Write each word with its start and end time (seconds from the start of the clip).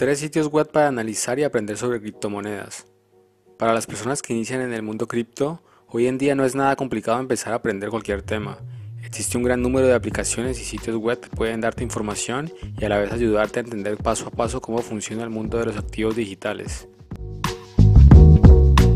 Tres 0.00 0.18
sitios 0.18 0.46
web 0.46 0.66
para 0.72 0.88
analizar 0.88 1.38
y 1.38 1.44
aprender 1.44 1.76
sobre 1.76 2.00
criptomonedas. 2.00 2.86
Para 3.58 3.74
las 3.74 3.86
personas 3.86 4.22
que 4.22 4.32
inician 4.32 4.62
en 4.62 4.72
el 4.72 4.80
mundo 4.80 5.06
cripto, 5.06 5.62
hoy 5.88 6.06
en 6.06 6.16
día 6.16 6.34
no 6.34 6.46
es 6.46 6.54
nada 6.54 6.74
complicado 6.74 7.20
empezar 7.20 7.52
a 7.52 7.56
aprender 7.56 7.90
cualquier 7.90 8.22
tema. 8.22 8.56
Existe 9.04 9.36
un 9.36 9.44
gran 9.44 9.60
número 9.60 9.86
de 9.86 9.92
aplicaciones 9.92 10.58
y 10.58 10.64
sitios 10.64 10.96
web 10.96 11.20
que 11.20 11.28
pueden 11.28 11.60
darte 11.60 11.84
información 11.84 12.50
y 12.78 12.84
a 12.86 12.88
la 12.88 12.96
vez 12.96 13.12
ayudarte 13.12 13.60
a 13.60 13.62
entender 13.62 13.98
paso 13.98 14.26
a 14.26 14.30
paso 14.30 14.62
cómo 14.62 14.78
funciona 14.78 15.22
el 15.22 15.28
mundo 15.28 15.58
de 15.58 15.66
los 15.66 15.76
activos 15.76 16.16
digitales. 16.16 16.88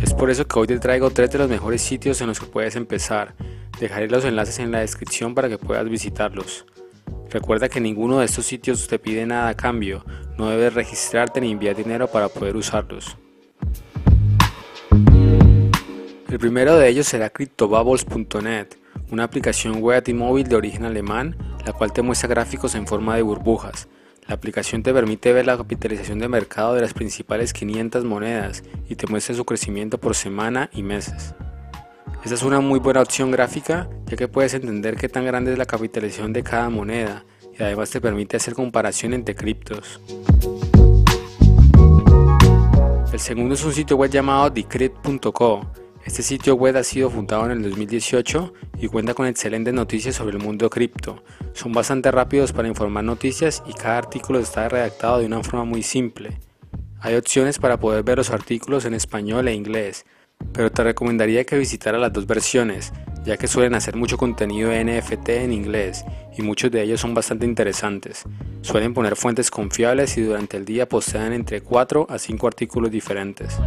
Es 0.00 0.14
por 0.14 0.30
eso 0.30 0.48
que 0.48 0.58
hoy 0.58 0.66
te 0.66 0.78
traigo 0.78 1.10
tres 1.10 1.30
de 1.30 1.36
los 1.36 1.50
mejores 1.50 1.82
sitios 1.82 2.22
en 2.22 2.28
los 2.28 2.40
que 2.40 2.46
puedes 2.46 2.74
empezar. 2.74 3.34
Dejaré 3.78 4.08
los 4.08 4.24
enlaces 4.24 4.60
en 4.60 4.72
la 4.72 4.80
descripción 4.80 5.34
para 5.34 5.50
que 5.50 5.58
puedas 5.58 5.86
visitarlos. 5.90 6.64
Recuerda 7.28 7.68
que 7.68 7.82
ninguno 7.82 8.20
de 8.20 8.24
estos 8.24 8.46
sitios 8.46 8.88
te 8.88 8.98
pide 8.98 9.26
nada 9.26 9.48
a 9.48 9.56
cambio, 9.56 10.02
no 10.38 10.48
debes 10.48 10.74
registrarte 10.74 11.40
ni 11.40 11.52
enviar 11.52 11.76
dinero 11.76 12.08
para 12.08 12.28
poder 12.28 12.56
usarlos. 12.56 13.16
El 16.28 16.38
primero 16.38 16.76
de 16.76 16.88
ellos 16.88 17.06
será 17.06 17.30
CryptoBubbles.net, 17.30 18.66
una 19.10 19.24
aplicación 19.24 19.80
web 19.80 20.02
y 20.06 20.12
móvil 20.12 20.48
de 20.48 20.56
origen 20.56 20.84
alemán, 20.84 21.36
la 21.64 21.72
cual 21.72 21.92
te 21.92 22.02
muestra 22.02 22.28
gráficos 22.28 22.74
en 22.74 22.86
forma 22.86 23.16
de 23.16 23.22
burbujas. 23.22 23.88
La 24.26 24.34
aplicación 24.34 24.82
te 24.82 24.92
permite 24.92 25.32
ver 25.32 25.46
la 25.46 25.56
capitalización 25.56 26.18
de 26.18 26.28
mercado 26.28 26.74
de 26.74 26.80
las 26.80 26.94
principales 26.94 27.52
500 27.52 28.04
monedas 28.04 28.64
y 28.88 28.96
te 28.96 29.06
muestra 29.06 29.36
su 29.36 29.44
crecimiento 29.44 29.98
por 29.98 30.16
semana 30.16 30.68
y 30.72 30.82
meses. 30.82 31.34
Esta 32.24 32.34
es 32.34 32.42
una 32.42 32.58
muy 32.58 32.80
buena 32.80 33.02
opción 33.02 33.30
gráfica 33.30 33.88
ya 34.06 34.16
que 34.16 34.26
puedes 34.26 34.52
entender 34.52 34.96
qué 34.96 35.08
tan 35.08 35.24
grande 35.24 35.52
es 35.52 35.58
la 35.58 35.66
capitalización 35.66 36.32
de 36.32 36.42
cada 36.42 36.68
moneda 36.70 37.24
y 37.58 37.62
además 37.62 37.90
te 37.90 38.00
permite 38.00 38.36
hacer 38.36 38.54
comparación 38.54 39.14
entre 39.14 39.34
criptos. 39.34 40.00
El 43.12 43.20
segundo 43.20 43.54
es 43.54 43.64
un 43.64 43.72
sitio 43.72 43.96
web 43.96 44.10
llamado 44.10 44.50
decrypt.co. 44.50 45.66
Este 46.04 46.22
sitio 46.22 46.54
web 46.54 46.76
ha 46.76 46.84
sido 46.84 47.10
fundado 47.10 47.46
en 47.46 47.52
el 47.52 47.62
2018 47.62 48.52
y 48.78 48.88
cuenta 48.88 49.14
con 49.14 49.26
excelentes 49.26 49.74
noticias 49.74 50.14
sobre 50.14 50.36
el 50.36 50.42
mundo 50.42 50.70
cripto. 50.70 51.24
Son 51.52 51.72
bastante 51.72 52.10
rápidos 52.10 52.52
para 52.52 52.68
informar 52.68 53.02
noticias 53.04 53.62
y 53.66 53.72
cada 53.72 53.98
artículo 53.98 54.38
está 54.38 54.68
redactado 54.68 55.18
de 55.18 55.26
una 55.26 55.42
forma 55.42 55.64
muy 55.64 55.82
simple. 55.82 56.38
Hay 57.00 57.16
opciones 57.16 57.58
para 57.58 57.80
poder 57.80 58.04
ver 58.04 58.18
los 58.18 58.30
artículos 58.30 58.84
en 58.84 58.94
español 58.94 59.48
e 59.48 59.54
inglés, 59.54 60.04
pero 60.52 60.70
te 60.70 60.84
recomendaría 60.84 61.44
que 61.44 61.58
visitara 61.58 61.98
las 61.98 62.12
dos 62.12 62.26
versiones, 62.26 62.92
ya 63.26 63.36
que 63.36 63.48
suelen 63.48 63.74
hacer 63.74 63.96
mucho 63.96 64.16
contenido 64.16 64.70
NFT 64.70 65.28
en 65.30 65.52
inglés 65.52 66.04
y 66.38 66.42
muchos 66.42 66.70
de 66.70 66.82
ellos 66.82 67.00
son 67.00 67.12
bastante 67.12 67.44
interesantes. 67.44 68.22
Suelen 68.62 68.94
poner 68.94 69.16
fuentes 69.16 69.50
confiables 69.50 70.16
y 70.16 70.22
durante 70.22 70.56
el 70.56 70.64
día 70.64 70.88
postean 70.88 71.32
entre 71.32 71.60
4 71.60 72.06
a 72.08 72.18
5 72.18 72.46
artículos 72.46 72.90
diferentes. 72.90 73.58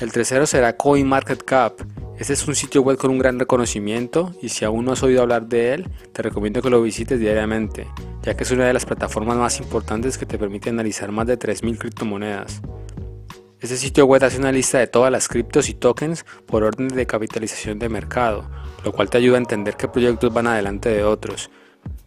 El 0.00 0.10
tercero 0.10 0.46
será 0.46 0.76
CoinMarketCap. 0.76 1.80
Este 2.18 2.32
es 2.32 2.48
un 2.48 2.54
sitio 2.54 2.80
web 2.80 2.96
con 2.96 3.10
un 3.10 3.18
gran 3.18 3.38
reconocimiento 3.38 4.34
y 4.40 4.48
si 4.48 4.64
aún 4.64 4.86
no 4.86 4.92
has 4.92 5.02
oído 5.02 5.20
hablar 5.20 5.46
de 5.46 5.74
él, 5.74 5.90
te 6.14 6.22
recomiendo 6.22 6.62
que 6.62 6.70
lo 6.70 6.80
visites 6.80 7.20
diariamente, 7.20 7.86
ya 8.22 8.34
que 8.34 8.44
es 8.44 8.50
una 8.50 8.64
de 8.64 8.72
las 8.72 8.86
plataformas 8.86 9.36
más 9.36 9.60
importantes 9.60 10.16
que 10.16 10.24
te 10.24 10.38
permite 10.38 10.70
analizar 10.70 11.12
más 11.12 11.26
de 11.26 11.38
3.000 11.38 11.76
criptomonedas. 11.76 12.62
Este 13.58 13.78
sitio 13.78 14.04
web 14.04 14.22
hace 14.22 14.38
una 14.38 14.52
lista 14.52 14.78
de 14.78 14.86
todas 14.86 15.10
las 15.10 15.28
criptos 15.28 15.70
y 15.70 15.74
tokens 15.74 16.26
por 16.44 16.62
orden 16.62 16.88
de 16.88 17.06
capitalización 17.06 17.78
de 17.78 17.88
mercado, 17.88 18.50
lo 18.84 18.92
cual 18.92 19.08
te 19.08 19.16
ayuda 19.16 19.36
a 19.36 19.40
entender 19.40 19.76
qué 19.76 19.88
proyectos 19.88 20.30
van 20.30 20.46
adelante 20.46 20.90
de 20.90 21.04
otros. 21.04 21.50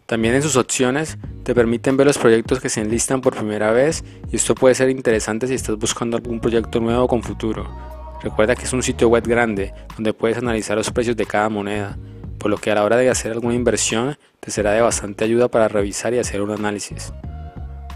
También 0.05 0.35
en 0.35 0.43
sus 0.43 0.55
opciones 0.57 1.17
te 1.43 1.55
permiten 1.55 1.97
ver 1.97 2.05
los 2.05 2.19
proyectos 2.19 2.59
que 2.59 2.69
se 2.69 2.81
enlistan 2.81 3.21
por 3.21 3.35
primera 3.35 3.71
vez 3.71 4.03
y 4.31 4.35
esto 4.35 4.53
puede 4.53 4.75
ser 4.75 4.91
interesante 4.91 5.47
si 5.47 5.55
estás 5.55 5.75
buscando 5.77 6.17
algún 6.17 6.39
proyecto 6.39 6.79
nuevo 6.79 7.07
con 7.07 7.23
futuro. 7.23 7.67
Recuerda 8.21 8.55
que 8.55 8.65
es 8.65 8.73
un 8.73 8.83
sitio 8.83 9.09
web 9.09 9.27
grande 9.27 9.73
donde 9.95 10.13
puedes 10.13 10.37
analizar 10.37 10.77
los 10.77 10.91
precios 10.91 11.17
de 11.17 11.25
cada 11.25 11.49
moneda, 11.49 11.97
por 12.37 12.51
lo 12.51 12.57
que 12.57 12.69
a 12.69 12.75
la 12.75 12.83
hora 12.83 12.97
de 12.97 13.09
hacer 13.09 13.31
alguna 13.31 13.55
inversión 13.55 14.19
te 14.39 14.51
será 14.51 14.73
de 14.73 14.81
bastante 14.81 15.25
ayuda 15.25 15.47
para 15.47 15.67
revisar 15.67 16.13
y 16.13 16.19
hacer 16.19 16.43
un 16.43 16.51
análisis. 16.51 17.11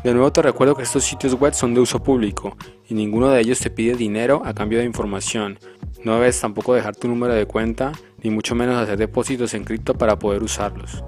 De 0.04 0.14
nuevo 0.14 0.34
te 0.34 0.42
recuerdo 0.42 0.76
que 0.76 0.84
estos 0.84 1.06
sitios 1.06 1.34
web 1.36 1.54
son 1.54 1.74
de 1.74 1.80
uso 1.80 2.04
público 2.04 2.58
y 2.90 2.94
ninguno 2.94 3.30
de 3.30 3.40
ellos 3.40 3.60
te 3.60 3.70
pide 3.70 3.96
dinero 3.96 4.42
a 4.44 4.54
cambio 4.54 4.80
de 4.80 4.86
información. 4.86 5.58
No 6.04 6.16
debes 6.16 6.42
tampoco 6.42 6.74
dejar 6.74 6.94
tu 6.94 7.08
número 7.08 7.34
de 7.34 7.46
cuenta 7.46 7.94
ni 8.22 8.30
mucho 8.30 8.54
menos 8.54 8.76
hacer 8.76 8.98
depósitos 8.98 9.54
en 9.54 9.64
cripto 9.64 9.94
para 9.94 10.20
poder 10.20 10.44
usarlos. 10.44 11.04